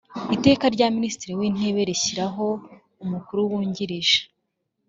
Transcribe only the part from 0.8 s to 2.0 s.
Minisitiri w’Intebe